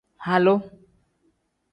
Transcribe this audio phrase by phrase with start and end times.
[0.25, 0.55] Halu.